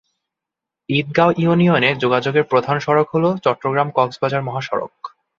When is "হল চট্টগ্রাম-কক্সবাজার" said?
3.13-4.41